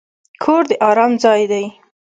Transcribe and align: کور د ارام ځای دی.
کور 0.43 0.61
د 0.69 0.71
ارام 0.89 1.11
ځای 1.23 1.43
دی. 1.51 1.65